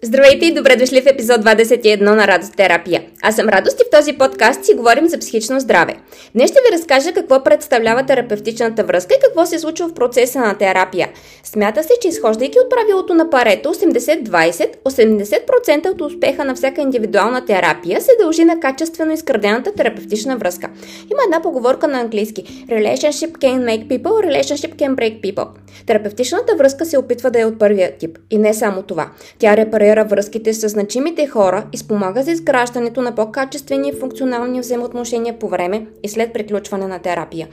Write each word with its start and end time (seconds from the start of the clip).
Здравейте 0.00 0.46
и 0.46 0.54
добре 0.54 0.76
дошли 0.76 1.00
в 1.00 1.06
епизод 1.06 1.40
21 1.40 2.00
на 2.00 2.26
Радост 2.26 2.56
терапия. 2.56 3.02
Аз 3.22 3.36
съм 3.36 3.48
Радост 3.48 3.80
и 3.80 3.84
в 3.86 3.98
този 3.98 4.12
подкаст 4.12 4.64
си 4.64 4.74
говорим 4.74 5.08
за 5.08 5.18
психично 5.18 5.60
здраве. 5.60 5.94
Днес 6.34 6.50
ще 6.50 6.60
ви 6.60 6.78
разкажа 6.78 7.12
какво 7.12 7.44
представлява 7.44 8.06
терапевтичната 8.06 8.84
връзка 8.84 9.14
и 9.14 9.20
какво 9.24 9.46
се 9.46 9.58
случва 9.58 9.88
в 9.88 9.94
процеса 9.94 10.38
на 10.38 10.58
терапия. 10.58 11.08
Смята 11.44 11.82
се, 11.82 11.92
че 12.02 12.08
изхождайки 12.08 12.58
от 12.58 12.70
правилото 12.70 13.14
на 13.14 13.30
парето 13.30 13.74
80-20, 13.74 14.76
80% 14.84 15.90
от 15.90 16.00
успеха 16.00 16.44
на 16.44 16.54
всяка 16.54 16.80
индивидуална 16.80 17.44
терапия 17.44 18.00
се 18.00 18.10
дължи 18.20 18.44
на 18.44 18.60
качествено 18.60 19.12
изградената 19.12 19.72
терапевтична 19.72 20.36
връзка. 20.36 20.68
Има 21.12 21.20
една 21.24 21.42
поговорка 21.42 21.88
на 21.88 22.00
английски 22.00 22.66
Relationship 22.68 23.32
can 23.32 23.64
make 23.64 23.88
people, 23.88 24.02
relationship 24.02 24.74
can 24.76 24.94
break 24.94 25.20
people. 25.20 25.46
Терапевтичната 25.86 26.56
връзка 26.56 26.86
се 26.86 26.98
опитва 26.98 27.30
да 27.30 27.40
е 27.40 27.44
от 27.44 27.58
първия 27.58 27.98
тип. 27.98 28.18
И 28.30 28.38
не 28.38 28.54
само 28.54 28.82
това. 28.82 29.10
Тя 29.38 29.56
репарира 29.82 30.04
връзките 30.04 30.54
с 30.54 30.68
значимите 30.68 31.26
хора 31.26 31.66
и 31.72 31.78
спомага 31.78 32.22
за 32.22 32.30
изграждането 32.30 33.02
на 33.02 33.14
по-качествени 33.14 33.88
и 33.88 33.92
функционални 33.92 34.60
взаимоотношения 34.60 35.38
по 35.38 35.48
време 35.48 35.86
и 36.02 36.08
след 36.08 36.32
приключване 36.32 36.86
на 36.86 36.98
терапия. 36.98 37.48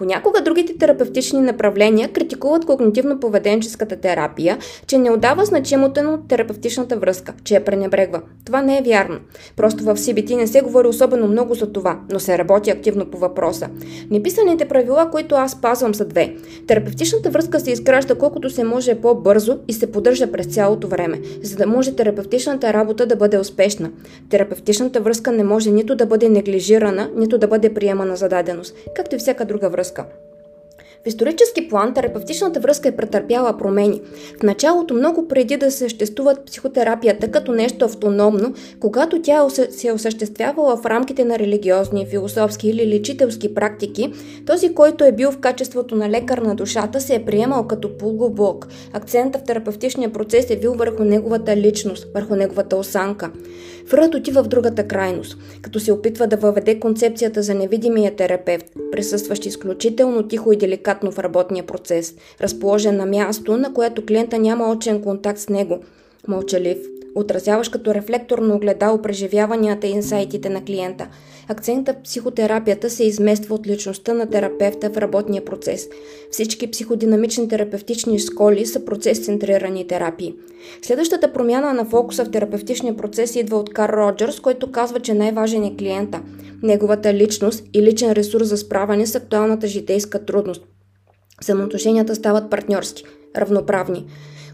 Понякога 0.00 0.40
другите 0.40 0.78
терапевтични 0.78 1.40
направления 1.40 2.12
критикуват 2.12 2.64
когнитивно-поведенческата 2.64 4.00
терапия, 4.00 4.58
че 4.86 4.98
не 4.98 5.10
отдава 5.10 5.44
значимото 5.44 6.02
на 6.02 6.28
терапевтичната 6.28 6.96
връзка, 6.96 7.34
че 7.44 7.54
я 7.54 7.64
пренебрегва. 7.64 8.22
Това 8.44 8.62
не 8.62 8.78
е 8.78 8.82
вярно. 8.82 9.18
Просто 9.56 9.84
в 9.84 9.96
CBT 9.96 10.36
не 10.36 10.46
се 10.46 10.60
говори 10.60 10.88
особено 10.88 11.28
много 11.28 11.54
за 11.54 11.72
това, 11.72 12.00
но 12.12 12.20
се 12.20 12.38
работи 12.38 12.70
активно 12.70 13.06
по 13.06 13.18
въпроса. 13.18 13.68
Неписаните 14.10 14.68
правила, 14.68 15.10
които 15.10 15.34
аз 15.34 15.52
спазвам 15.52 15.94
са 15.94 16.04
две. 16.04 16.34
Терапевтичната 16.66 17.30
връзка 17.30 17.60
се 17.60 17.70
изгражда 17.70 18.14
колкото 18.14 18.50
се 18.50 18.64
може 18.64 18.94
по-бързо 18.94 19.58
и 19.68 19.72
се 19.72 19.92
поддържа 19.92 20.32
през 20.32 20.46
цялото 20.46 20.88
време, 20.88 21.20
за 21.42 21.56
да 21.56 21.66
може 21.66 21.96
терапевтичната 21.96 22.72
работа 22.72 23.06
да 23.06 23.16
бъде 23.16 23.38
успешна. 23.38 23.90
Терапевтичната 24.30 25.00
връзка 25.00 25.32
не 25.32 25.44
може 25.44 25.70
нито 25.70 25.94
да 25.94 26.06
бъде 26.06 26.28
неглижирана, 26.28 27.10
нито 27.16 27.38
да 27.38 27.48
бъде 27.48 27.74
приемана 27.74 28.16
за 28.16 28.28
даденост, 28.28 28.74
както 28.94 29.16
и 29.16 29.18
всяка 29.18 29.44
друга 29.44 29.68
връзка 29.68 29.89
връзка. 29.90 30.04
В 31.04 31.06
исторически 31.06 31.68
план 31.68 31.94
терапевтичната 31.94 32.60
връзка 32.60 32.88
е 32.88 32.96
претърпяла 32.96 33.58
промени. 33.58 34.00
В 34.40 34.42
началото, 34.42 34.94
много 34.94 35.28
преди 35.28 35.56
да 35.56 35.70
съществуват 35.70 36.44
психотерапията 36.46 37.30
като 37.30 37.52
нещо 37.52 37.84
автономно, 37.84 38.54
когато 38.80 39.22
тя 39.22 39.48
се 39.48 39.88
е 39.88 39.92
осъществявала 39.92 40.76
в 40.76 40.86
рамките 40.86 41.24
на 41.24 41.38
религиозни, 41.38 42.06
философски 42.06 42.68
или 42.68 42.86
лечителски 42.86 43.54
практики, 43.54 44.12
този, 44.46 44.74
който 44.74 45.04
е 45.04 45.12
бил 45.12 45.32
в 45.32 45.38
качеството 45.38 45.96
на 45.96 46.10
лекар 46.10 46.38
на 46.38 46.54
душата, 46.54 47.00
се 47.00 47.14
е 47.14 47.24
приемал 47.24 47.66
като 47.66 47.98
полубог. 47.98 48.68
Акцента 48.92 49.38
в 49.38 49.44
терапевтичния 49.44 50.12
процес 50.12 50.50
е 50.50 50.56
бил 50.56 50.74
върху 50.74 51.04
неговата 51.04 51.56
личност, 51.56 52.06
върху 52.14 52.36
неговата 52.36 52.76
осанка. 52.76 53.30
Фръд 53.90 54.14
отива 54.14 54.42
в 54.42 54.48
другата 54.48 54.88
крайност, 54.88 55.38
като 55.62 55.80
се 55.80 55.92
опитва 55.92 56.26
да 56.26 56.36
въведе 56.36 56.80
концепцията 56.80 57.42
за 57.42 57.54
невидимия 57.54 58.16
терапевт, 58.16 58.64
присъстващ 58.92 59.46
изключително 59.46 60.28
тихо 60.28 60.52
и 60.52 60.56
деликатно 60.56 61.12
в 61.12 61.18
работния 61.18 61.66
процес, 61.66 62.14
разположен 62.40 62.96
на 62.96 63.06
място, 63.06 63.56
на 63.56 63.74
което 63.74 64.06
клиента 64.06 64.38
няма 64.38 64.70
очен 64.70 65.02
контакт 65.02 65.38
с 65.38 65.48
него, 65.48 65.80
мълчалив, 66.28 66.78
отразяваш 67.14 67.68
като 67.68 67.94
рефлекторно 67.94 68.54
огледало 68.54 69.02
преживяванията 69.02 69.86
и 69.86 69.90
инсайтите 69.90 70.48
на 70.48 70.64
клиента. 70.64 71.08
Акцента 71.48 71.92
в 71.92 72.02
психотерапията 72.02 72.90
се 72.90 73.04
измества 73.04 73.54
от 73.54 73.66
личността 73.66 74.14
на 74.14 74.26
терапевта 74.26 74.90
в 74.90 74.96
работния 74.96 75.44
процес. 75.44 75.88
Всички 76.30 76.70
психодинамични 76.70 77.48
терапевтични 77.48 78.18
школи 78.18 78.66
са 78.66 78.84
процес-центрирани 78.84 79.86
терапии. 79.86 80.34
Следващата 80.82 81.32
промяна 81.32 81.72
на 81.72 81.84
фокуса 81.84 82.24
в 82.24 82.30
терапевтичния 82.30 82.96
процес 82.96 83.36
идва 83.36 83.56
от 83.56 83.70
Кар 83.70 83.92
Роджерс, 83.92 84.40
който 84.40 84.72
казва, 84.72 85.00
че 85.00 85.14
най-важен 85.14 85.64
е 85.64 85.76
клиента, 85.76 86.20
неговата 86.62 87.14
личност 87.14 87.64
и 87.74 87.82
личен 87.82 88.12
ресурс 88.12 88.48
за 88.48 88.56
справяне 88.56 89.06
с 89.06 89.14
актуалната 89.14 89.66
житейска 89.66 90.24
трудност. 90.24 90.62
Самоотношенията 91.40 92.14
стават 92.14 92.50
партньорски, 92.50 93.04
равноправни. 93.36 94.06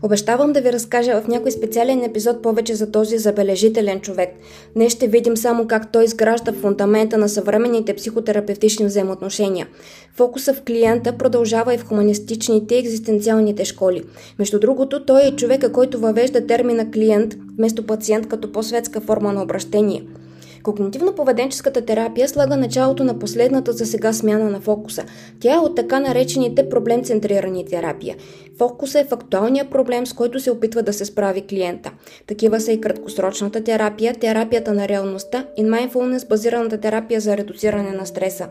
Обещавам 0.03 0.53
да 0.53 0.61
ви 0.61 0.73
разкажа 0.73 1.21
в 1.21 1.29
някой 1.29 1.51
специален 1.51 2.05
епизод 2.05 2.43
повече 2.43 2.75
за 2.75 2.91
този 2.91 3.19
забележителен 3.19 4.01
човек. 4.01 4.31
Днес 4.75 4.93
ще 4.93 5.09
видим 5.09 5.37
само 5.37 5.67
как 5.67 5.93
той 5.93 6.05
изгражда 6.05 6.53
фундамента 6.53 7.19
на 7.19 7.29
съвременните 7.29 7.95
психотерапевтични 7.95 8.87
взаимоотношения. 8.87 9.67
Фокуса 10.15 10.55
в 10.55 10.62
клиента 10.62 11.19
продължава 11.19 11.75
и 11.75 11.79
в 11.79 11.84
хуманистичните 11.84 12.75
и 12.75 12.79
екзистенциалните 12.79 13.65
школи. 13.65 14.03
Между 14.39 14.61
другото, 14.61 15.05
той 15.05 15.27
е 15.27 15.37
човека, 15.37 15.73
който 15.73 16.01
въвежда 16.01 16.47
термина 16.47 16.91
клиент 16.91 17.34
вместо 17.59 17.87
пациент 17.87 18.28
като 18.28 18.53
по-светска 18.53 19.01
форма 19.01 19.33
на 19.33 19.43
обращение– 19.43 20.03
Когнитивно-поведенческата 20.66 21.87
терапия 21.87 22.28
слага 22.28 22.56
началото 22.56 23.04
на 23.04 23.19
последната 23.19 23.72
за 23.72 23.87
сега 23.87 24.12
смяна 24.12 24.50
на 24.50 24.60
фокуса. 24.60 25.04
Тя 25.41 25.54
е 25.54 25.59
от 25.59 25.77
така 25.77 26.00
наречените 26.00 26.69
проблем-центрирани 26.69 27.66
терапия. 27.66 28.16
Фокусът 28.59 29.06
е 29.06 29.09
в 29.09 29.12
актуалния 29.12 29.71
проблем, 29.71 30.06
с 30.06 30.12
който 30.12 30.41
се 30.41 30.50
опитва 30.50 30.82
да 30.82 30.93
се 30.93 31.04
справи 31.04 31.43
клиента. 31.43 31.93
Такива 32.27 32.60
са 32.60 32.72
и 32.72 32.81
краткосрочната 32.81 33.65
терапия, 33.65 34.15
терапията 34.15 34.72
на 34.72 34.88
реалността 34.88 35.47
и 35.56 35.65
mindfulness 35.65 36.28
базираната 36.28 36.78
терапия 36.78 37.21
за 37.21 37.37
редуциране 37.37 37.93
на 37.93 38.06
стреса. 38.06 38.48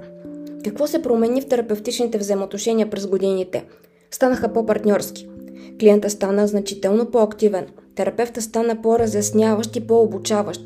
Какво 0.63 0.87
се 0.87 1.01
промени 1.01 1.41
в 1.41 1.47
терапевтичните 1.47 2.17
взаимоотношения 2.17 2.89
през 2.89 3.07
годините? 3.07 3.65
Станаха 4.11 4.53
по-партньорски. 4.53 5.27
Клиента 5.79 6.09
стана 6.09 6.47
значително 6.47 7.05
по-активен. 7.05 7.65
Терапевта 7.95 8.41
стана 8.41 8.81
по-разясняващ 8.81 9.75
и 9.75 9.87
по-обучаващ. 9.87 10.61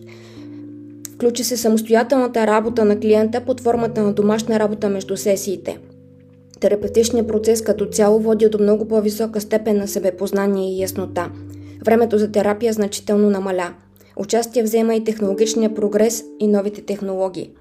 Включи 1.20 1.44
се 1.44 1.58
самостоятелната 1.58 2.48
работа 2.48 2.86
на 2.86 3.00
клиента 3.00 3.42
под 3.46 3.62
формата 3.62 4.04
на 4.04 4.14
домашна 4.14 4.60
работа 4.60 4.90
между 4.90 5.18
сесиите. 5.18 5.78
Терапевтичният 6.60 7.28
процес 7.28 7.62
като 7.62 7.86
цяло 7.86 8.20
води 8.20 8.50
до 8.50 8.60
много 8.60 8.88
по-висока 8.88 9.42
степен 9.42 9.78
на 9.78 9.88
себепознание 9.88 10.74
и 10.74 10.82
яснота. 10.82 11.32
Времето 11.86 12.18
за 12.18 12.32
терапия 12.32 12.74
значително 12.74 13.30
намаля. 13.30 13.74
Участие 14.18 14.64
взема 14.64 14.96
и 14.96 15.04
технологичния 15.04 15.76
прогрес 15.76 16.24
и 16.40 16.48
новите 16.48 16.82
технологии. 16.82 17.52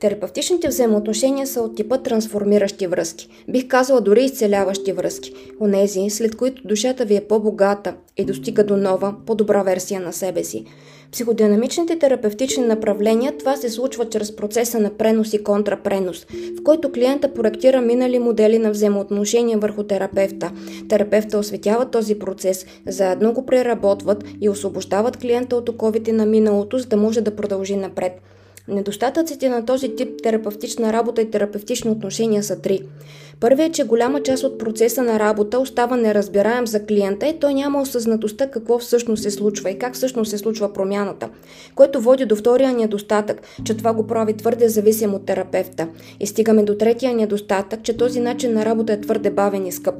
Терапевтичните 0.00 0.68
взаимоотношения 0.68 1.46
са 1.46 1.62
от 1.62 1.76
типа 1.76 1.98
трансформиращи 1.98 2.86
връзки. 2.86 3.28
Бих 3.48 3.68
казала 3.68 4.00
дори 4.00 4.24
изцеляващи 4.24 4.92
връзки. 4.92 5.32
Онези, 5.60 6.10
след 6.10 6.36
които 6.36 6.62
душата 6.68 7.04
ви 7.04 7.16
е 7.16 7.26
по-богата 7.28 7.94
и 8.16 8.24
достига 8.24 8.64
до 8.64 8.76
нова, 8.76 9.14
по-добра 9.26 9.62
версия 9.62 10.00
на 10.00 10.12
себе 10.12 10.44
си 10.44 10.64
психодинамичните 11.12 11.98
терапевтични 11.98 12.64
направления 12.64 13.38
това 13.38 13.56
се 13.56 13.70
случва 13.70 14.08
чрез 14.08 14.36
процеса 14.36 14.80
на 14.80 14.90
пренос 14.90 15.32
и 15.32 15.44
контрапренос, 15.44 16.26
в 16.60 16.62
който 16.64 16.92
клиента 16.92 17.34
проектира 17.34 17.80
минали 17.80 18.18
модели 18.18 18.58
на 18.58 18.70
взаимоотношения 18.70 19.58
върху 19.58 19.82
терапевта. 19.82 20.52
Терапевта 20.88 21.38
осветява 21.38 21.90
този 21.90 22.18
процес, 22.18 22.66
заедно 22.86 23.32
го 23.32 23.46
преработват 23.46 24.24
и 24.40 24.48
освобождават 24.48 25.16
клиента 25.16 25.56
от 25.56 25.68
оковите 25.68 26.12
на 26.12 26.26
миналото, 26.26 26.78
за 26.78 26.86
да 26.86 26.96
може 26.96 27.20
да 27.20 27.36
продължи 27.36 27.76
напред. 27.76 28.12
Недостатъците 28.70 29.48
на 29.48 29.64
този 29.64 29.96
тип 29.96 30.22
терапевтична 30.22 30.92
работа 30.92 31.22
и 31.22 31.30
терапевтични 31.30 31.90
отношения 31.90 32.42
са 32.42 32.60
три. 32.60 32.80
Първият 33.40 33.70
е, 33.70 33.72
че 33.72 33.84
голяма 33.84 34.22
част 34.22 34.44
от 34.44 34.58
процеса 34.58 35.02
на 35.02 35.18
работа 35.18 35.58
остава 35.58 35.96
неразбираем 35.96 36.66
за 36.66 36.86
клиента 36.86 37.26
и 37.26 37.38
той 37.38 37.54
няма 37.54 37.80
осъзнатостта 37.80 38.50
какво 38.50 38.78
всъщност 38.78 39.22
се 39.22 39.30
случва 39.30 39.70
и 39.70 39.78
как 39.78 39.94
всъщност 39.94 40.30
се 40.30 40.38
случва 40.38 40.72
промяната, 40.72 41.28
което 41.74 42.00
води 42.00 42.24
до 42.24 42.36
втория 42.36 42.72
недостатък, 42.72 43.42
че 43.64 43.76
това 43.76 43.92
го 43.92 44.06
прави 44.06 44.36
твърде 44.36 44.68
зависим 44.68 45.14
от 45.14 45.26
терапевта. 45.26 45.88
И 46.20 46.26
стигаме 46.26 46.62
до 46.62 46.76
третия 46.76 47.14
недостатък, 47.14 47.82
че 47.82 47.96
този 47.96 48.20
начин 48.20 48.52
на 48.52 48.64
работа 48.64 48.92
е 48.92 49.00
твърде 49.00 49.30
бавен 49.30 49.66
и 49.66 49.72
скъп. 49.72 49.94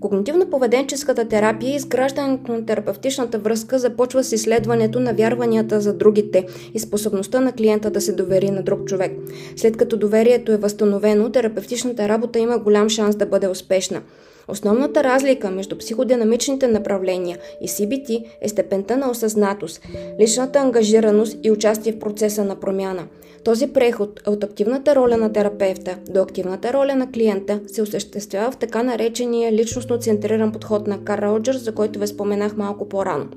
Когнитивно-поведенческата 0.00 1.28
терапия 1.28 1.76
изграждането 1.76 2.52
на 2.52 2.66
терапевтичната 2.66 3.38
връзка 3.38 3.78
започва 3.78 4.24
с 4.24 4.32
изследването 4.32 5.00
на 5.00 5.14
вярванията 5.14 5.80
за 5.80 5.94
другите 5.94 6.46
и 6.74 6.78
способността 6.78 7.40
на 7.40 7.52
клиента 7.52 7.90
да 7.90 8.00
се 8.00 8.12
довери 8.12 8.50
на 8.50 8.62
друг 8.62 8.84
човек. 8.84 9.12
След 9.56 9.76
като 9.76 9.96
доверието 9.96 10.52
е 10.52 10.56
възстановено, 10.56 11.30
терапевтичната 11.30 12.08
работа 12.08 12.38
има 12.38 12.58
голям 12.58 12.88
шанс 12.88 13.16
да 13.16 13.26
бъде 13.26 13.48
успешна. 13.48 14.02
Основната 14.48 15.04
разлика 15.04 15.50
между 15.50 15.78
психодинамичните 15.78 16.68
направления 16.68 17.38
и 17.60 17.68
CBT 17.68 18.24
е 18.40 18.48
степента 18.48 18.96
на 18.96 19.10
осъзнатост, 19.10 19.80
личната 20.20 20.58
ангажираност 20.58 21.38
и 21.42 21.50
участие 21.50 21.92
в 21.92 21.98
процеса 21.98 22.44
на 22.44 22.56
промяна. 22.56 23.06
Този 23.44 23.66
преход 23.66 24.20
от 24.26 24.44
активната 24.44 24.94
роля 24.94 25.16
на 25.16 25.32
терапевта 25.32 25.96
до 26.10 26.22
активната 26.22 26.72
роля 26.72 26.94
на 26.94 27.10
клиента 27.10 27.60
се 27.66 27.82
осъществява 27.82 28.50
в 28.50 28.56
така 28.56 28.82
наречения 28.82 29.52
личностно 29.52 29.98
центриран 29.98 30.52
подход 30.52 30.86
на 30.86 31.04
Кар 31.04 31.22
Роджерс, 31.22 31.64
за 31.64 31.74
който 31.74 31.98
ви 31.98 32.06
споменах 32.06 32.56
малко 32.56 32.88
по-рано. 32.88 33.28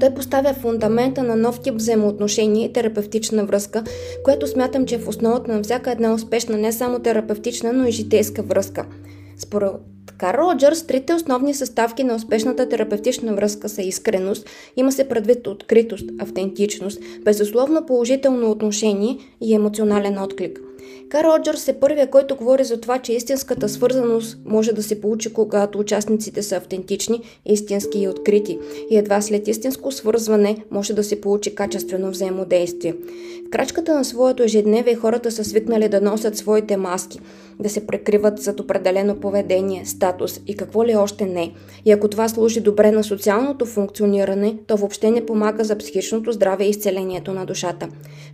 Той 0.00 0.14
поставя 0.14 0.54
фундамента 0.54 1.22
на 1.22 1.36
нов 1.36 1.60
тип 1.60 1.74
взаимоотношение 1.74 2.64
и 2.64 2.72
терапевтична 2.72 3.44
връзка, 3.44 3.84
което 4.24 4.46
смятам, 4.46 4.86
че 4.86 4.94
е 4.94 4.98
в 4.98 5.08
основата 5.08 5.52
на 5.52 5.62
всяка 5.62 5.92
една 5.92 6.14
успешна 6.14 6.56
не 6.56 6.72
само 6.72 6.98
терапевтична, 6.98 7.72
но 7.72 7.86
и 7.86 7.92
житейска 7.92 8.42
връзка. 8.42 8.86
Според 9.36 9.72
Карл 10.18 10.38
Роджърс 10.38 10.86
трите 10.86 11.14
основни 11.14 11.54
съставки 11.54 12.04
на 12.04 12.14
успешната 12.14 12.68
терапевтична 12.68 13.34
връзка 13.34 13.68
са 13.68 13.82
искреност, 13.82 14.48
има 14.76 14.92
се 14.92 15.08
предвид 15.08 15.46
откритост, 15.46 16.10
автентичност, 16.18 17.00
безусловно 17.24 17.86
положително 17.86 18.50
отношение 18.50 19.18
и 19.40 19.54
емоционален 19.54 20.18
отклик– 20.18 20.60
Кар 21.08 21.24
Роджърс 21.24 21.68
е 21.68 21.80
първия, 21.80 22.10
който 22.10 22.36
говори 22.36 22.64
за 22.64 22.80
това, 22.80 22.98
че 22.98 23.12
истинската 23.12 23.68
свързаност 23.68 24.38
може 24.44 24.72
да 24.72 24.82
се 24.82 25.00
получи, 25.00 25.32
когато 25.32 25.78
участниците 25.78 26.42
са 26.42 26.56
автентични, 26.56 27.20
истински 27.46 27.98
и 27.98 28.08
открити. 28.08 28.58
И 28.90 28.96
едва 28.96 29.20
след 29.20 29.48
истинско 29.48 29.92
свързване 29.92 30.56
може 30.70 30.94
да 30.94 31.04
се 31.04 31.20
получи 31.20 31.54
качествено 31.54 32.10
взаимодействие. 32.10 32.94
В 33.46 33.50
крачката 33.50 33.94
на 33.94 34.04
своето 34.04 34.42
ежедневие 34.42 34.94
хората 34.94 35.30
са 35.30 35.44
свикнали 35.44 35.88
да 35.88 36.00
носят 36.00 36.36
своите 36.36 36.76
маски– 36.76 37.20
да 37.60 37.68
се 37.68 37.86
прекриват 37.86 38.38
зад 38.38 38.60
определено 38.60 39.20
поведение, 39.20 39.86
статус 39.86 40.40
и 40.46 40.56
какво 40.56 40.84
ли 40.84 40.96
още 40.96 41.26
не. 41.26 41.52
И 41.84 41.92
ако 41.92 42.08
това 42.08 42.28
служи 42.28 42.60
добре 42.60 42.92
на 42.92 43.04
социалното 43.04 43.66
функциониране, 43.66 44.56
то 44.66 44.76
въобще 44.76 45.10
не 45.10 45.26
помага 45.26 45.64
за 45.64 45.78
психичното 45.78 46.32
здраве 46.32 46.64
и 46.64 46.70
изцелението 46.70 47.32
на 47.32 47.46
душата. 47.46 47.88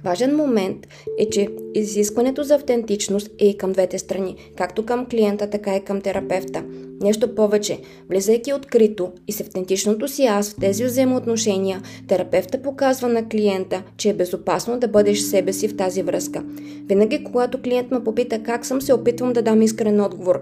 Важен 0.04 0.36
момент 0.36 0.86
е, 1.18 1.30
че 1.30 1.48
изискването 1.74 2.42
за 2.42 2.54
автентичност 2.54 3.30
е 3.38 3.46
и 3.46 3.56
към 3.56 3.72
двете 3.72 3.98
страни, 3.98 4.36
както 4.56 4.86
към 4.86 5.06
клиента, 5.06 5.50
така 5.50 5.76
и 5.76 5.84
към 5.84 6.00
терапевта. 6.00 6.64
Нещо 7.02 7.34
повече, 7.34 7.78
влизайки 8.10 8.52
открито 8.52 9.12
и 9.28 9.32
с 9.32 9.40
автентичното 9.40 10.08
си 10.08 10.24
аз 10.24 10.50
в 10.50 10.60
тези 10.60 10.84
взаимоотношения, 10.84 11.82
терапевта 12.08 12.62
показва 12.62 13.08
на 13.08 13.28
клиента, 13.28 13.82
че 13.96 14.10
е 14.10 14.14
безопасно 14.14 14.78
да 14.78 14.88
бъдеш 14.88 15.20
себе 15.20 15.52
си 15.52 15.68
в 15.68 15.76
тази 15.76 16.02
връзка. 16.02 16.44
Винаги, 16.86 17.24
когато 17.24 17.62
клиент 17.62 17.90
ме 17.90 18.04
попита 18.04 18.42
как 18.42 18.66
съм 18.66 18.80
се 18.80 18.92
опитвам 19.10 19.32
да 19.32 19.42
дам 19.42 19.62
искрен 19.62 20.00
отговор. 20.00 20.40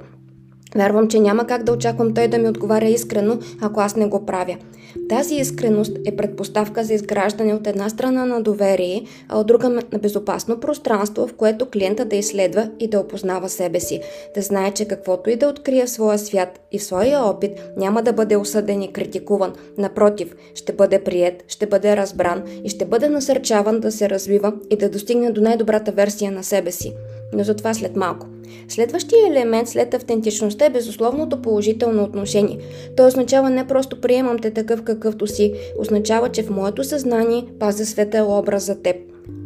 Вярвам, 0.74 1.08
че 1.08 1.20
няма 1.20 1.46
как 1.46 1.62
да 1.62 1.72
очаквам 1.72 2.14
той 2.14 2.28
да 2.28 2.38
ми 2.38 2.48
отговаря 2.48 2.88
искрено, 2.88 3.38
ако 3.60 3.80
аз 3.80 3.96
не 3.96 4.06
го 4.06 4.26
правя. 4.26 4.56
Тази 5.08 5.34
искреност 5.34 5.98
е 6.06 6.16
предпоставка 6.16 6.84
за 6.84 6.94
изграждане 6.94 7.54
от 7.54 7.66
една 7.66 7.88
страна 7.88 8.26
на 8.26 8.42
доверие, 8.42 9.04
а 9.28 9.40
от 9.40 9.46
друга 9.46 9.68
на 9.68 9.82
безопасно 10.02 10.60
пространство, 10.60 11.26
в 11.26 11.34
което 11.34 11.66
клиента 11.66 12.04
да 12.04 12.16
изследва 12.16 12.70
и 12.80 12.88
да 12.88 13.00
опознава 13.00 13.48
себе 13.48 13.80
си, 13.80 14.00
да 14.34 14.42
знае, 14.42 14.70
че 14.70 14.84
каквото 14.84 15.30
и 15.30 15.36
да 15.36 15.48
открие 15.48 15.86
в 15.86 15.90
своя 15.90 16.18
свят 16.18 16.60
и 16.72 16.78
в 16.78 16.84
своя 16.84 17.20
опит 17.20 17.52
няма 17.76 18.02
да 18.02 18.12
бъде 18.12 18.36
осъден 18.36 18.82
и 18.82 18.92
критикуван. 18.92 19.52
Напротив, 19.78 20.34
ще 20.54 20.72
бъде 20.72 21.04
прият, 21.04 21.44
ще 21.48 21.66
бъде 21.66 21.96
разбран 21.96 22.42
и 22.64 22.68
ще 22.68 22.84
бъде 22.84 23.08
насърчаван 23.08 23.80
да 23.80 23.92
се 23.92 24.10
развива 24.10 24.52
и 24.70 24.76
да 24.76 24.90
достигне 24.90 25.30
до 25.30 25.40
най-добрата 25.40 25.92
версия 25.92 26.32
на 26.32 26.44
себе 26.44 26.72
си. 26.72 26.94
Но 27.32 27.44
за 27.44 27.54
това 27.54 27.74
след 27.74 27.96
малко. 27.96 28.26
Следващия 28.68 29.28
елемент 29.28 29.68
след 29.68 29.94
автентичността 29.94 30.64
е 30.64 30.70
безусловното 30.70 31.42
положително 31.42 32.04
отношение. 32.04 32.58
То 32.96 33.06
означава 33.06 33.50
не 33.50 33.66
просто 33.66 34.00
приемам 34.00 34.38
те 34.38 34.50
такъв 34.50 34.82
какъвто 34.82 35.26
си, 35.26 35.52
означава, 35.78 36.28
че 36.28 36.42
в 36.42 36.50
моето 36.50 36.84
съзнание 36.84 37.44
пазя 37.58 37.86
светъл 37.86 38.38
образ 38.38 38.62
за 38.62 38.82
теб. 38.82 38.96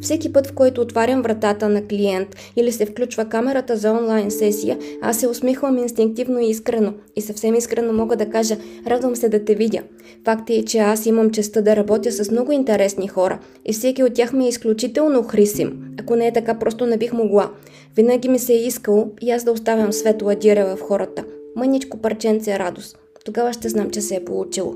Всеки 0.00 0.32
път, 0.32 0.46
в 0.46 0.52
който 0.52 0.81
отварям 0.81 1.23
вратата 1.23 1.69
на 1.69 1.87
клиент 1.87 2.29
или 2.56 2.73
се 2.73 2.87
включва 2.87 3.25
камерата 3.25 3.76
за 3.76 3.93
онлайн 3.93 4.31
сесия, 4.31 4.79
аз 5.02 5.20
се 5.20 5.29
усмихвам 5.29 5.79
инстинктивно 5.79 6.38
и 6.38 6.50
искрено. 6.50 6.93
И 7.17 7.20
съвсем 7.20 7.55
искрено 7.55 7.93
мога 7.93 8.17
да 8.17 8.31
кажа, 8.31 8.56
радвам 8.87 9.17
се 9.17 9.29
да 9.29 9.44
те 9.44 9.55
видя. 9.55 9.82
Факт 10.25 10.50
е, 10.50 10.64
че 10.64 10.79
аз 10.79 11.06
имам 11.06 11.31
честа 11.31 11.62
да 11.62 11.76
работя 11.76 12.12
с 12.12 12.31
много 12.31 12.52
интересни 12.52 13.08
хора 13.08 13.38
и 13.64 13.73
всеки 13.73 14.05
от 14.05 14.14
тях 14.14 14.32
ми 14.32 14.44
е 14.44 14.49
изключително 14.49 15.23
хрисим. 15.23 15.81
Ако 15.99 16.17
не 16.17 16.27
е 16.27 16.33
така, 16.33 16.59
просто 16.59 16.87
не 16.87 16.97
бих 16.97 17.12
могла. 17.12 17.50
Винаги 17.97 18.29
ми 18.29 18.39
се 18.39 18.53
е 18.53 18.67
искало 18.67 19.11
и 19.21 19.31
аз 19.31 19.44
да 19.44 19.53
оставям 19.53 19.93
светла 19.93 20.35
диря 20.35 20.77
в 20.77 20.81
хората. 20.81 21.25
Мъничко 21.56 21.99
парченце 21.99 22.59
радост. 22.59 22.99
Тогава 23.25 23.53
ще 23.53 23.69
знам, 23.69 23.91
че 23.91 24.00
се 24.00 24.17
е 24.17 24.25
получило. 24.25 24.75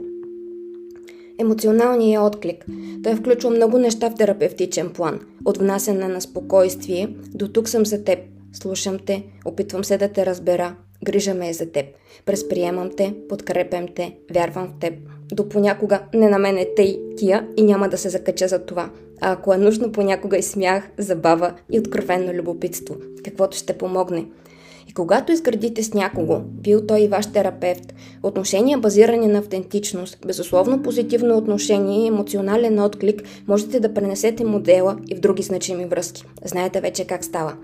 Емоционалният 1.38 2.24
отклик. 2.24 2.66
Той 3.02 3.12
е 3.12 3.16
включва 3.16 3.50
много 3.50 3.78
неща 3.78 4.10
в 4.10 4.14
терапевтичен 4.14 4.90
план. 4.90 5.20
От 5.44 5.58
внасяне 5.58 6.08
на 6.08 6.20
спокойствие 6.20 7.08
до 7.34 7.48
тук 7.48 7.68
съм 7.68 7.86
за 7.86 8.04
теб. 8.04 8.18
Слушам 8.52 8.98
те, 9.06 9.24
опитвам 9.44 9.84
се 9.84 9.98
да 9.98 10.08
те 10.08 10.26
разбера. 10.26 10.76
Грижа 11.06 11.34
ме 11.34 11.48
е 11.48 11.52
за 11.52 11.66
теб. 11.66 11.86
Пресприемам 12.24 12.90
те, 12.96 13.14
подкрепям 13.28 13.86
те, 13.96 14.16
вярвам 14.34 14.68
в 14.68 14.80
теб. 14.80 14.94
До 15.32 15.48
понякога 15.48 16.00
не 16.14 16.28
на 16.28 16.38
мен 16.38 16.58
е 16.58 16.74
тъй 16.76 17.00
тия 17.16 17.46
и 17.56 17.62
няма 17.62 17.88
да 17.88 17.98
се 17.98 18.08
закача 18.08 18.48
за 18.48 18.58
това. 18.58 18.90
А 19.20 19.32
ако 19.32 19.54
е 19.54 19.56
нужно 19.56 19.92
понякога 19.92 20.38
и 20.38 20.42
смях, 20.42 20.90
забава 20.98 21.54
и 21.72 21.78
откровенно 21.78 22.32
любопитство. 22.32 22.96
Каквото 23.24 23.56
ще 23.56 23.78
помогне. 23.78 24.26
И 24.88 24.94
когато 24.94 25.32
изградите 25.32 25.82
с 25.82 25.94
някого, 25.94 26.40
бил 26.40 26.86
той 26.86 27.00
и 27.00 27.08
ваш 27.08 27.32
терапевт, 27.32 27.94
отношения 28.22 28.78
базирани 28.78 29.26
на 29.26 29.38
автентичност, 29.38 30.18
безусловно 30.26 30.82
позитивно 30.82 31.36
отношение 31.36 32.04
и 32.04 32.06
емоционален 32.06 32.80
отклик, 32.80 33.22
можете 33.48 33.80
да 33.80 33.94
пренесете 33.94 34.44
модела 34.44 34.96
и 35.08 35.16
в 35.16 35.20
други 35.20 35.42
значими 35.42 35.84
връзки. 35.84 36.24
Знаете 36.44 36.80
вече 36.80 37.04
как 37.04 37.24
става. 37.24 37.56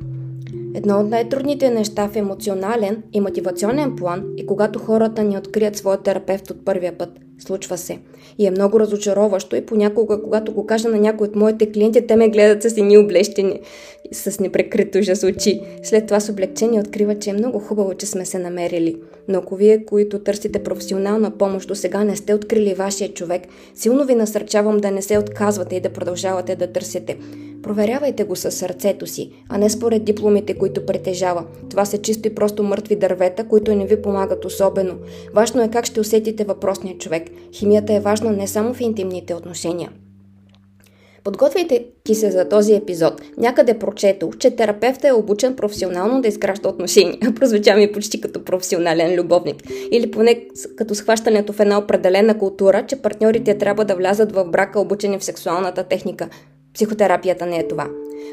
Едно 0.74 1.00
от 1.00 1.10
най-трудните 1.10 1.70
неща 1.70 2.08
в 2.08 2.16
емоционален 2.16 3.02
и 3.12 3.20
мотивационен 3.20 3.96
план 3.96 4.24
е 4.38 4.46
когато 4.46 4.78
хората 4.78 5.24
ни 5.24 5.38
открият 5.38 5.76
своя 5.76 5.98
терапевт 5.98 6.50
от 6.50 6.64
първия 6.64 6.98
път. 6.98 7.08
Случва 7.38 7.78
се. 7.78 7.98
И 8.38 8.46
е 8.46 8.50
много 8.50 8.80
разочароващо 8.80 9.56
и 9.56 9.66
понякога, 9.66 10.22
когато 10.22 10.52
го 10.52 10.66
кажа 10.66 10.88
на 10.88 10.98
някой 10.98 11.28
от 11.28 11.36
моите 11.36 11.72
клиенти, 11.72 12.06
те 12.06 12.16
ме 12.16 12.28
гледат 12.28 12.62
с 12.62 12.78
едни 12.78 12.98
облещени, 12.98 13.60
с 14.12 14.40
непрекрито 14.40 15.02
жас 15.02 15.24
очи. 15.24 15.60
След 15.82 16.06
това 16.06 16.20
с 16.20 16.28
облегчение 16.28 16.80
откриват, 16.80 17.20
че 17.22 17.30
е 17.30 17.32
много 17.32 17.58
хубаво, 17.58 17.94
че 17.94 18.06
сме 18.06 18.24
се 18.24 18.38
намерили. 18.38 18.96
Но 19.28 19.38
ако 19.38 19.56
вие, 19.56 19.84
които 19.84 20.18
търсите 20.18 20.62
професионална 20.62 21.30
помощ, 21.30 21.68
до 21.68 21.74
сега 21.74 22.04
не 22.04 22.16
сте 22.16 22.34
открили 22.34 22.74
вашия 22.74 23.14
човек, 23.14 23.42
силно 23.74 24.04
ви 24.04 24.14
насърчавам 24.14 24.78
да 24.78 24.90
не 24.90 25.02
се 25.02 25.18
отказвате 25.18 25.76
и 25.76 25.80
да 25.80 25.92
продължавате 25.92 26.56
да 26.56 26.72
търсите. 26.72 27.18
Проверявайте 27.62 28.24
го 28.24 28.36
със 28.36 28.54
сърцето 28.54 29.06
си, 29.06 29.30
а 29.48 29.58
не 29.58 29.70
според 29.70 30.04
дипломите, 30.04 30.54
които 30.54 30.86
притежава. 30.86 31.44
Това 31.70 31.84
са 31.84 31.98
чисто 31.98 32.28
и 32.28 32.34
просто 32.34 32.62
мъртви 32.62 32.96
дървета, 32.96 33.48
които 33.48 33.74
не 33.74 33.86
ви 33.86 34.02
помагат 34.02 34.44
особено. 34.44 34.94
Важно 35.34 35.62
е 35.62 35.70
как 35.70 35.86
ще 35.86 36.00
усетите 36.00 36.44
въпросния 36.44 36.98
човек. 36.98 37.22
Химията 37.52 37.94
е 37.94 38.00
важна 38.00 38.32
не 38.32 38.46
само 38.46 38.74
в 38.74 38.80
интимните 38.80 39.34
отношения. 39.34 39.90
Подготвяйте 41.24 41.84
ти 42.04 42.14
се 42.14 42.30
за 42.30 42.48
този 42.48 42.74
епизод. 42.74 43.22
Някъде 43.36 43.78
прочетох, 43.78 44.36
че 44.38 44.50
терапевта 44.50 45.08
е 45.08 45.12
обучен 45.12 45.56
професионално 45.56 46.20
да 46.20 46.28
изгражда 46.28 46.68
отношения. 46.68 47.18
Прозвуча 47.34 47.76
ми 47.76 47.92
почти 47.92 48.20
като 48.20 48.44
професионален 48.44 49.20
любовник. 49.20 49.56
Или 49.90 50.10
поне 50.10 50.46
като 50.76 50.94
схващането 50.94 51.52
в 51.52 51.60
една 51.60 51.78
определена 51.78 52.38
култура, 52.38 52.86
че 52.86 52.96
партньорите 52.96 53.58
трябва 53.58 53.84
да 53.84 53.96
влязат 53.96 54.32
в 54.32 54.44
брака 54.44 54.80
обучени 54.80 55.18
в 55.18 55.24
сексуалната 55.24 55.84
техника. 55.84 56.28
Психотерапията 56.74 57.46
не 57.46 57.58
е 57.58 57.68
това. 57.68 57.88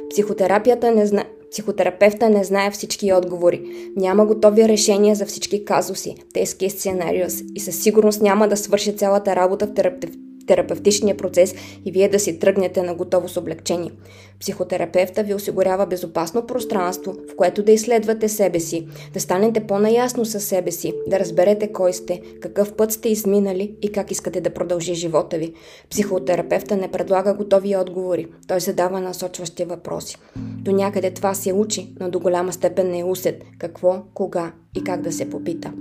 Психотерапията 0.10 0.92
не 0.92 1.06
зна... 1.06 1.26
Психотерапевта 1.52 2.30
не 2.30 2.44
знае 2.44 2.72
всички 2.72 3.14
отговори. 3.14 3.62
Няма 3.96 4.26
готови 4.26 4.68
решения 4.68 5.16
за 5.16 5.26
всички 5.26 5.66
казуси, 5.66 6.16
тески 6.34 6.70
сценариус 6.70 7.34
и 7.56 7.60
със 7.60 7.84
сигурност 7.84 8.22
няма 8.22 8.48
да 8.48 8.58
свърши 8.58 8.96
цялата 8.96 9.36
работа 9.36 9.68
в 9.68 9.74
терапевт 9.74 10.14
терапевтичния 10.50 11.18
процес 11.18 11.56
и 11.86 11.92
вие 11.92 12.10
да 12.10 12.20
си 12.20 12.40
тръгнете 12.40 12.84
на 12.84 12.96
готово 12.96 13.30
с 13.30 13.38
облегчение. 13.38 13.92
Психотерапевта 14.40 15.24
ви 15.24 15.34
осигурява 15.34 15.86
безопасно 15.86 16.46
пространство, 16.46 17.16
в 17.34 17.36
което 17.36 17.64
да 17.64 17.72
изследвате 17.72 18.30
себе 18.30 18.60
си, 18.60 18.88
да 19.14 19.20
станете 19.20 19.60
по-наясно 19.60 20.26
със 20.26 20.44
себе 20.44 20.72
си, 20.72 20.94
да 21.08 21.20
разберете 21.20 21.72
кой 21.72 21.94
сте, 21.94 22.22
какъв 22.42 22.74
път 22.74 22.92
сте 22.92 23.10
изминали 23.10 23.76
и 23.82 23.92
как 23.92 24.12
искате 24.12 24.42
да 24.42 24.50
продължи 24.50 24.94
живота 24.94 25.38
ви. 25.38 25.54
Психотерапевта 25.90 26.78
не 26.78 26.92
предлага 26.92 27.34
готови 27.34 27.78
отговори, 27.78 28.28
той 28.48 28.60
задава 28.60 29.02
насочващи 29.02 29.66
въпроси. 29.66 30.18
До 30.38 30.72
някъде 30.72 31.12
това 31.12 31.34
се 31.34 31.54
учи, 31.54 31.94
но 32.00 32.10
до 32.10 32.20
голяма 32.20 32.54
степен 32.54 32.92
не 32.92 33.00
е 33.00 33.04
усет 33.04 33.44
какво, 33.58 34.04
кога 34.14 34.52
и 34.76 34.84
как 34.84 35.02
да 35.02 35.12
се 35.12 35.30
попита. 35.30 35.74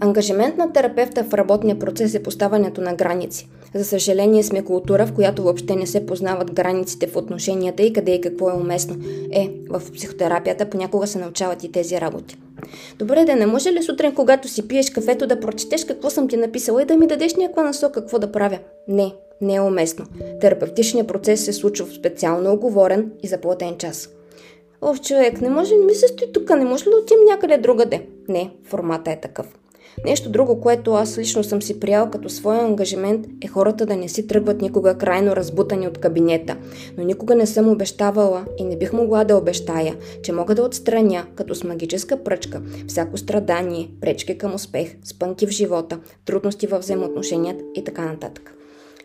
Ангажимент 0.00 0.56
на 0.56 0.72
терапевта 0.72 1.24
в 1.24 1.34
работния 1.34 1.78
процес 1.78 2.14
е 2.14 2.22
поставянето 2.22 2.80
на 2.80 2.94
граници. 2.94 3.48
За 3.74 3.84
съжаление 3.84 4.42
сме 4.42 4.64
култура, 4.64 5.06
в 5.06 5.12
която 5.12 5.42
въобще 5.42 5.76
не 5.76 5.86
се 5.86 6.06
познават 6.06 6.52
границите 6.52 7.06
в 7.06 7.16
отношенията 7.16 7.82
и 7.82 7.92
къде 7.92 8.12
и 8.12 8.20
какво 8.20 8.50
е 8.50 8.54
уместно. 8.54 8.96
Е, 9.32 9.50
в 9.70 9.82
психотерапията 9.94 10.70
понякога 10.70 11.06
се 11.06 11.18
научават 11.18 11.64
и 11.64 11.72
тези 11.72 12.00
работи. 12.00 12.36
Добре, 12.98 13.24
да 13.24 13.36
не 13.36 13.46
може 13.46 13.72
ли 13.72 13.82
сутрин, 13.82 14.14
когато 14.14 14.48
си 14.48 14.68
пиеш 14.68 14.90
кафето, 14.90 15.26
да 15.26 15.40
прочетеш 15.40 15.84
какво 15.84 16.10
съм 16.10 16.28
ти 16.28 16.36
написала 16.36 16.82
и 16.82 16.86
да 16.86 16.96
ми 16.96 17.06
дадеш 17.06 17.34
някаква 17.34 17.62
насок 17.62 17.94
какво 17.94 18.18
да 18.18 18.32
правя? 18.32 18.58
Не, 18.88 19.14
не 19.40 19.54
е 19.54 19.60
уместно. 19.60 20.06
Терапевтичният 20.40 21.08
процес 21.08 21.44
се 21.44 21.52
случва 21.52 21.86
в 21.86 21.94
специално 21.94 22.52
оговорен 22.52 23.12
и 23.22 23.28
заплатен 23.28 23.76
час. 23.76 24.08
Ов, 24.80 25.00
човек, 25.00 25.40
не 25.40 25.50
може, 25.50 25.76
не 25.76 25.84
ми 25.84 25.94
се 25.94 26.08
стои 26.08 26.32
тук, 26.32 26.50
не 26.50 26.64
може 26.64 26.86
ли 26.86 26.90
да 26.90 26.96
отим 26.96 27.18
някъде 27.28 27.58
другаде? 27.58 28.06
Не, 28.28 28.50
формата 28.64 29.10
е 29.10 29.20
такъв. 29.20 29.46
Нещо 30.04 30.30
друго, 30.30 30.60
което 30.60 30.92
аз 30.92 31.18
лично 31.18 31.44
съм 31.44 31.62
си 31.62 31.80
приял 31.80 32.10
като 32.10 32.28
своя 32.28 32.60
ангажимент 32.60 33.26
е 33.42 33.46
хората 33.46 33.86
да 33.86 33.96
не 33.96 34.08
си 34.08 34.26
тръгват 34.26 34.60
никога 34.60 34.98
крайно 34.98 35.36
разбутани 35.36 35.88
от 35.88 35.98
кабинета. 35.98 36.56
Но 36.98 37.04
никога 37.04 37.34
не 37.34 37.46
съм 37.46 37.68
обещавала 37.68 38.44
и 38.58 38.64
не 38.64 38.78
бих 38.78 38.92
могла 38.92 39.24
да 39.24 39.36
обещая, 39.36 39.96
че 40.22 40.32
мога 40.32 40.54
да 40.54 40.62
отстраня 40.62 41.26
като 41.34 41.54
с 41.54 41.64
магическа 41.64 42.24
пръчка 42.24 42.62
всяко 42.88 43.16
страдание, 43.16 43.90
пречки 44.00 44.38
към 44.38 44.54
успех, 44.54 44.96
спънки 45.04 45.46
в 45.46 45.50
живота, 45.50 45.98
трудности 46.24 46.66
в 46.66 46.78
взаимоотношенията 46.78 47.64
и 47.74 47.84
така 47.84 48.02
нататък. 48.02 48.55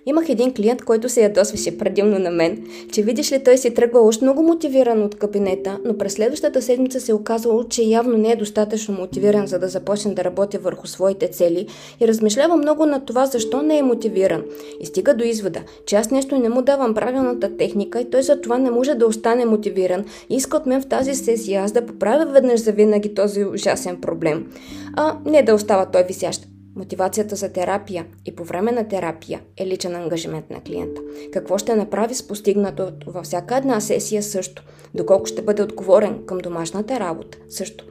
Имах 0.06 0.30
един 0.30 0.54
клиент, 0.54 0.82
който 0.82 1.10
се 1.10 1.22
ядосваше 1.22 1.78
предимно 1.78 2.20
на 2.20 2.32
мен, 2.32 2.68
че 2.92 3.02
видиш 3.02 3.32
ли 3.32 3.44
той 3.44 3.58
си 3.58 3.74
тръгва 3.74 4.02
още 4.02 4.26
много 4.26 4.44
мотивиран 4.44 5.04
от 5.04 5.16
кабинета, 5.16 5.80
но 5.86 5.98
през 5.98 6.14
следващата 6.14 6.62
седмица 6.62 7.00
се 7.00 7.14
оказало, 7.14 7.64
че 7.64 7.82
явно 7.82 8.18
не 8.18 8.32
е 8.32 8.36
достатъчно 8.36 8.94
мотивиран, 8.94 9.48
за 9.48 9.60
да 9.60 9.68
започне 9.68 10.14
да 10.14 10.24
работи 10.24 10.58
върху 10.58 10.88
своите 10.88 11.28
цели 11.28 11.68
и 12.00 12.08
размишлява 12.08 12.58
много 12.58 12.86
на 12.86 13.06
това, 13.06 13.26
защо 13.26 13.62
не 13.62 13.78
е 13.78 13.84
мотивиран. 13.84 14.44
И 14.80 14.86
стига 14.86 15.14
до 15.14 15.24
извода, 15.24 15.60
че 15.86 15.96
аз 15.96 16.12
нещо 16.12 16.38
не 16.38 16.50
му 16.50 16.62
давам 16.62 16.94
правилната 16.94 17.58
техника 17.58 18.02
и 18.02 18.10
той 18.10 18.24
за 18.24 18.42
това 18.42 18.58
не 18.58 18.72
може 18.72 18.96
да 18.96 19.08
остане 19.08 19.46
мотивиран 19.46 20.06
и 20.30 20.36
иска 20.36 20.58
от 20.58 20.66
мен 20.66 20.82
в 20.82 20.90
тази 20.90 21.16
сесия 21.16 21.64
аз 21.64 21.72
да 21.72 21.86
поправя 21.86 22.26
веднъж 22.26 22.60
за 22.60 22.72
винаги 22.72 23.14
този 23.14 23.46
ужасен 23.46 24.02
проблем. 24.02 24.52
А 24.98 25.18
не 25.26 25.44
да 25.44 25.54
остава 25.54 25.86
той 25.86 26.04
висящ. 26.04 26.48
Мотивацията 26.76 27.36
за 27.36 27.50
терапия 27.50 28.06
и 28.26 28.36
по 28.36 28.44
време 28.44 28.72
на 28.72 28.88
терапия 28.88 29.42
е 29.58 29.68
личен 29.68 29.96
ангажимент 29.96 30.50
на 30.50 30.62
клиента. 30.62 31.02
Какво 31.34 31.58
ще 31.58 31.76
направи 31.76 32.16
с 32.16 32.28
постигнато 32.28 32.92
във 33.08 33.26
всяка 33.26 33.58
една 33.58 33.82
сесия 33.82 34.24
също. 34.24 34.64
Доколко 34.94 35.26
ще 35.26 35.42
бъде 35.42 35.64
отговорен 35.64 36.26
към 36.26 36.38
домашната 36.38 37.00
работа 37.00 37.38
също. 37.50 37.86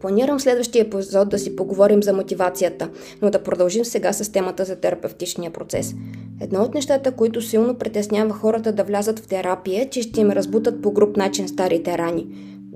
Планирам 0.00 0.40
следващия 0.40 0.82
епизод 0.82 1.28
да 1.28 1.38
си 1.38 1.56
поговорим 1.56 2.02
за 2.02 2.12
мотивацията, 2.12 2.90
но 3.22 3.30
да 3.30 3.42
продължим 3.42 3.84
сега 3.84 4.12
с 4.12 4.32
темата 4.32 4.64
за 4.64 4.76
терапевтичния 4.76 5.50
процес. 5.50 5.94
Едно 6.40 6.62
от 6.62 6.74
нещата, 6.74 7.12
които 7.12 7.42
силно 7.42 7.74
притеснява 7.74 8.34
хората 8.34 8.72
да 8.72 8.84
влязат 8.84 9.18
в 9.18 9.26
терапия 9.26 9.82
е, 9.82 9.90
че 9.90 10.02
ще 10.02 10.20
им 10.20 10.30
разбутат 10.30 10.82
по 10.82 10.92
груп 10.92 11.16
начин 11.16 11.48
старите 11.48 11.98
рани. 11.98 12.26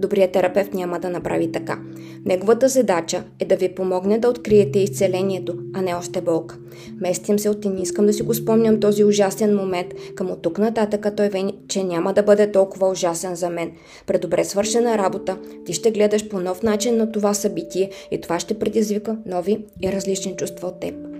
Добрият 0.02 0.32
терапевт 0.32 0.74
няма 0.74 0.98
да 0.98 1.10
направи 1.10 1.52
така. 1.52 1.78
Неговата 2.24 2.68
задача 2.68 3.24
е 3.40 3.44
да 3.44 3.56
ви 3.56 3.74
помогне 3.74 4.18
да 4.18 4.28
откриете 4.28 4.78
изцелението, 4.78 5.54
а 5.74 5.82
не 5.82 5.94
още 5.94 6.20
болка. 6.20 6.58
Местим 7.00 7.38
се 7.38 7.50
от 7.50 7.64
и 7.64 7.68
не 7.68 7.82
искам 7.82 8.06
да 8.06 8.12
си 8.12 8.22
го 8.22 8.34
спомням 8.34 8.80
този 8.80 9.04
ужасен 9.04 9.56
момент, 9.56 9.94
към 10.14 10.30
от 10.30 10.42
тук 10.42 10.58
нататък 10.58 11.06
той 11.16 11.28
вече 11.28 11.84
няма 11.84 12.12
да 12.12 12.22
бъде 12.22 12.52
толкова 12.52 12.88
ужасен 12.88 13.34
за 13.34 13.50
мен. 13.50 13.72
Пред 14.06 14.20
добре 14.20 14.44
свършена 14.44 14.98
работа, 14.98 15.38
ти 15.66 15.72
ще 15.72 15.90
гледаш 15.90 16.28
по 16.28 16.40
нов 16.40 16.62
начин 16.62 16.96
на 16.96 17.12
това 17.12 17.34
събитие 17.34 17.90
и 18.10 18.20
това 18.20 18.40
ще 18.40 18.58
предизвика 18.58 19.16
нови 19.26 19.64
и 19.82 19.92
различни 19.92 20.36
чувства 20.36 20.68
от 20.68 20.80
теб. 20.80 21.11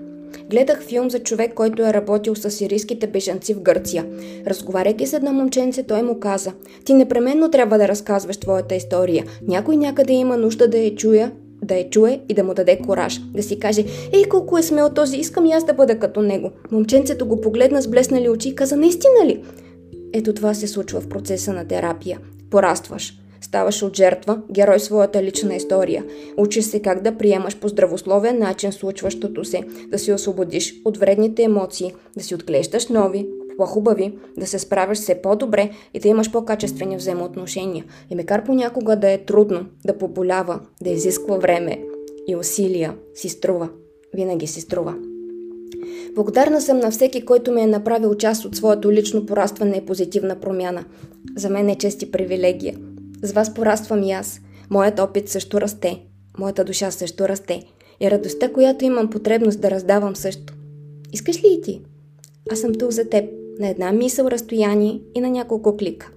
Гледах 0.51 0.83
филм 0.83 1.11
за 1.11 1.19
човек, 1.19 1.55
който 1.55 1.83
е 1.83 1.93
работил 1.93 2.35
с 2.35 2.51
сирийските 2.51 3.07
бежанци 3.07 3.55
в 3.55 3.61
Гърция. 3.61 4.07
Разговаряйки 4.47 5.07
с 5.07 5.13
една 5.13 5.33
момченце, 5.33 5.83
той 5.83 6.03
му 6.03 6.21
каза 6.21 6.53
«Ти 6.85 6.95
непременно 6.95 7.51
трябва 7.51 7.79
да 7.79 7.89
разказваш 7.89 8.37
твоята 8.37 8.75
история. 8.75 9.25
Някой 9.49 9.77
някъде 9.77 10.13
има 10.13 10.37
нужда 10.37 10.69
да 10.69 10.79
я 10.79 10.95
чуя 10.95 11.33
да 11.65 11.75
я 11.75 11.91
чуе 11.91 12.21
и 12.29 12.35
да 12.35 12.45
му 12.45 12.55
даде 12.55 12.79
кораж. 12.79 13.21
Да 13.35 13.43
си 13.43 13.59
каже, 13.59 13.85
ей 14.13 14.25
колко 14.25 14.59
е 14.59 14.63
смел 14.63 14.91
този, 14.91 15.17
искам 15.17 15.47
и 15.47 15.53
аз 15.53 15.65
да 15.65 15.75
бъда 15.75 15.99
като 15.99 16.23
него. 16.23 16.51
Момченцето 16.71 17.27
го 17.27 17.41
погледна 17.41 17.83
с 17.83 17.89
блеснали 17.89 18.29
очи 18.29 18.49
и 18.49 18.55
каза, 18.55 18.77
наистина 18.77 19.27
ли? 19.27 19.43
Ето 20.13 20.33
това 20.33 20.55
се 20.55 20.69
случва 20.69 21.01
в 21.01 21.09
процеса 21.09 21.53
на 21.53 21.69
терапия. 21.69 22.19
Порастваш. 22.51 23.22
Ставаш 23.43 23.83
от 23.83 23.97
жертва, 23.97 24.43
герой 24.51 24.81
своята 24.81 25.23
лична 25.23 25.55
история. 25.55 26.05
Учиш 26.37 26.65
се 26.65 26.83
как 26.83 27.03
да 27.03 27.19
приемаш 27.19 27.57
по 27.57 27.69
здравословен 27.69 28.39
начин 28.39 28.73
случващото 28.73 29.45
се, 29.45 29.63
да 29.89 29.99
се 29.99 30.15
освободиш 30.15 30.75
от 30.85 30.97
вредните 30.97 31.43
емоции, 31.43 31.95
да 32.17 32.23
си 32.23 32.35
отглеждаш 32.35 32.89
нови, 32.89 33.29
по-хубави, 33.57 34.19
да 34.39 34.47
се 34.47 34.59
справяш 34.59 34.99
все 34.99 35.15
по-добре 35.15 35.71
и 35.95 36.01
да 36.01 36.09
имаш 36.09 36.33
по-качествени 36.33 36.97
взаимоотношения. 36.97 37.85
И 38.11 38.15
макар 38.15 38.45
понякога 38.45 38.97
да 38.97 39.11
е 39.11 39.19
трудно, 39.19 39.67
да 39.85 39.99
поболява, 39.99 40.61
да 40.83 40.91
изисква 40.91 41.37
време 41.37 41.81
и 42.29 42.37
усилия, 42.37 42.95
си 43.15 43.29
струва. 43.29 43.69
Винаги 44.15 44.47
си 44.47 44.61
струва. 44.61 44.95
Благодарна 46.15 46.61
съм 46.61 46.79
на 46.79 46.91
всеки, 46.91 47.25
който 47.25 47.53
ми 47.53 47.61
е 47.61 47.67
направил 47.67 48.15
част 48.15 48.45
от 48.45 48.57
своето 48.57 48.93
лично 48.93 49.27
порастване 49.27 49.77
и 49.77 49.87
позитивна 49.87 50.41
промяна. 50.41 50.85
За 51.37 51.51
мен 51.51 51.69
е 51.69 51.75
чест 51.75 52.03
и 52.03 52.11
привилегия– 52.11 52.77
с 53.23 53.33
вас 53.33 53.55
пораствам 53.55 54.03
и 54.03 54.13
аз. 54.13 54.41
Моят 54.71 54.99
опит 54.99 55.29
също 55.29 55.61
расте. 55.61 56.03
Моята 56.39 56.65
душа 56.65 56.91
също 56.91 57.29
расте. 57.29 57.63
И 58.01 58.11
радостта, 58.11 58.53
която 58.53 58.85
имам 58.85 59.11
потребност 59.11 59.61
да 59.61 59.71
раздавам 59.71 60.17
също. 60.17 60.55
Искаш 61.13 61.37
ли 61.37 61.49
и 61.59 61.61
ти? 61.61 61.81
Аз 62.53 62.59
съм 62.59 62.75
тук 62.75 62.91
за 62.91 63.09
теб, 63.09 63.25
на 63.59 63.69
една 63.69 63.93
мисъл 63.93 64.27
разстояние 64.27 65.01
и 65.15 65.21
на 65.21 65.31
няколко 65.31 65.77
клика. 65.77 66.11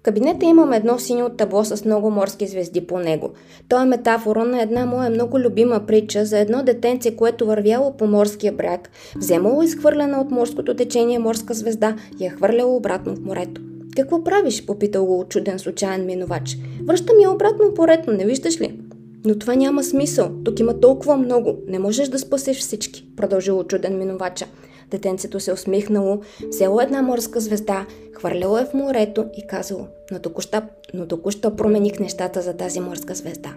В 0.00 0.02
кабинета 0.02 0.46
имам 0.46 0.72
едно 0.72 0.98
синьо 0.98 1.30
табло 1.30 1.64
с 1.64 1.84
много 1.84 2.10
морски 2.10 2.46
звезди 2.46 2.86
по 2.86 2.98
него. 2.98 3.30
То 3.68 3.82
е 3.82 3.84
метафора 3.84 4.44
на 4.44 4.62
една 4.62 4.86
моя 4.86 5.10
много 5.10 5.38
любима 5.38 5.86
притча 5.86 6.24
за 6.24 6.38
едно 6.38 6.62
детенце, 6.62 7.16
което 7.16 7.46
вървяло 7.46 7.96
по 7.96 8.06
морския 8.06 8.52
бряг, 8.52 8.90
вземало 9.16 9.62
изхвърлена 9.62 10.20
от 10.20 10.30
морското 10.30 10.76
течение 10.76 11.18
морска 11.18 11.54
звезда 11.54 11.96
и 12.20 12.24
я 12.24 12.30
хвърляло 12.30 12.76
обратно 12.76 13.16
в 13.16 13.20
морето. 13.20 13.60
Какво 13.96 14.24
правиш? 14.24 14.66
попитал 14.66 15.06
го 15.06 15.24
чуден 15.28 15.58
случайен 15.58 16.06
минувач. 16.06 16.58
Връщам 16.84 17.20
я 17.20 17.30
обратно 17.30 17.74
поредно, 17.74 18.12
не 18.12 18.26
виждаш 18.26 18.60
ли? 18.60 18.80
Но 19.24 19.38
това 19.38 19.54
няма 19.54 19.84
смисъл. 19.84 20.30
Тук 20.44 20.60
има 20.60 20.80
толкова 20.80 21.16
много. 21.16 21.58
Не 21.66 21.78
можеш 21.78 22.08
да 22.08 22.18
спасиш 22.18 22.58
всички, 22.58 23.06
продължил 23.16 23.64
чуден 23.64 23.98
минувача. 23.98 24.46
Детенцето 24.90 25.40
се 25.40 25.52
усмихнало, 25.52 26.20
взело 26.48 26.80
една 26.80 27.02
морска 27.02 27.40
звезда, 27.40 27.86
хвърляло 28.12 28.58
е 28.58 28.64
в 28.64 28.74
морето 28.74 29.24
и 29.36 29.46
казало, 29.46 29.86
но 30.12 30.18
току-що, 30.18 30.62
но 30.94 31.06
току-що 31.06 31.56
промених 31.56 32.00
нещата 32.00 32.42
за 32.42 32.56
тази 32.56 32.80
морска 32.80 33.14
звезда. 33.14 33.54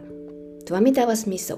Това 0.66 0.82
ми 0.82 0.92
дава 0.92 1.16
смисъл. 1.16 1.58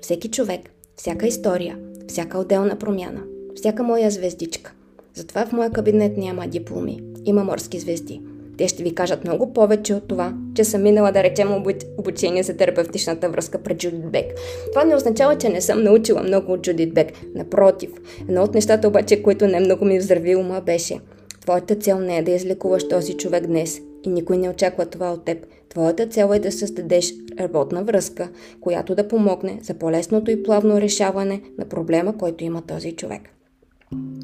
Всеки 0.00 0.30
човек, 0.30 0.60
всяка 0.96 1.26
история, 1.26 1.78
всяка 2.08 2.38
отделна 2.38 2.78
промяна, 2.78 3.22
всяка 3.54 3.82
моя 3.82 4.10
звездичка. 4.10 4.72
Затова 5.14 5.46
в 5.46 5.52
моя 5.52 5.70
кабинет 5.70 6.16
няма 6.16 6.46
дипломи, 6.46 7.02
има 7.24 7.44
морски 7.44 7.78
звезди. 7.78 8.20
Те 8.58 8.68
ще 8.68 8.82
ви 8.82 8.94
кажат 8.94 9.24
много 9.24 9.52
повече 9.52 9.94
от 9.94 10.08
това, 10.08 10.34
че 10.54 10.64
съм 10.64 10.82
минала 10.82 11.12
да 11.12 11.22
речем 11.22 11.64
обучение 11.98 12.42
за 12.42 12.56
терапевтичната 12.56 13.28
връзка 13.28 13.62
пред 13.62 13.78
Джудит 13.78 14.10
Бек. 14.10 14.26
Това 14.72 14.84
не 14.84 14.96
означава, 14.96 15.38
че 15.38 15.48
не 15.48 15.60
съм 15.60 15.82
научила 15.82 16.22
много 16.22 16.52
от 16.52 16.62
Джудит 16.62 16.94
Бек. 16.94 17.12
Напротив, 17.34 17.90
едно 18.28 18.42
от 18.42 18.54
нещата 18.54 18.88
обаче, 18.88 19.22
които 19.22 19.46
не 19.46 19.60
много 19.60 19.84
ми 19.84 19.98
взрави 19.98 20.36
ума 20.36 20.60
беше 20.60 21.00
Твоята 21.42 21.76
цел 21.76 21.98
не 21.98 22.18
е 22.18 22.22
да 22.22 22.30
излекуваш 22.30 22.88
този 22.88 23.14
човек 23.14 23.46
днес 23.46 23.80
и 24.04 24.08
никой 24.08 24.38
не 24.38 24.50
очаква 24.50 24.86
това 24.86 25.12
от 25.12 25.24
теб. 25.24 25.46
Твоята 25.68 26.06
цел 26.06 26.30
е 26.34 26.38
да 26.38 26.52
създадеш 26.52 27.14
работна 27.40 27.84
връзка, 27.84 28.28
която 28.60 28.94
да 28.94 29.08
помогне 29.08 29.58
за 29.62 29.74
по-лесното 29.74 30.30
и 30.30 30.42
плавно 30.42 30.80
решаване 30.80 31.42
на 31.58 31.64
проблема, 31.64 32.18
който 32.18 32.44
има 32.44 32.62
този 32.62 32.92
човек. 32.92 33.22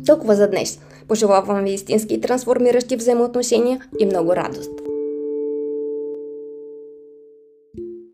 Толкова 0.06 0.34
за 0.34 0.50
днес. 0.50 0.78
Пожелавам 1.08 1.64
ви 1.64 1.70
истински 1.70 2.20
трансформиращи 2.20 2.96
взаимоотношения 2.96 3.80
и 3.98 4.06
много 4.06 4.36
радост. 4.36 4.87